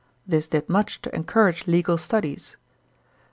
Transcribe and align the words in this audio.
This 0.25 0.47
did 0.47 0.67
much 0.67 0.99
to 1.03 1.13
encourage 1.15 1.67
legal 1.67 1.99
studies. 1.99 2.57